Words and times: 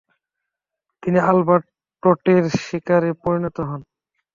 তিনি 1.03 1.19
আলবার্ট 1.29 1.65
ট্রটের 2.03 2.43
শিকারে 2.61 3.09
পরিণত 3.23 3.57
হন। 3.69 3.81